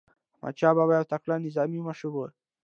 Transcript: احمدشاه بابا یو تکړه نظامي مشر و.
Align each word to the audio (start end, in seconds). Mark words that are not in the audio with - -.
احمدشاه 0.35 0.73
بابا 0.77 0.93
یو 0.97 1.09
تکړه 1.11 1.35
نظامي 1.45 1.79
مشر 1.87 2.07
و. 2.13 2.17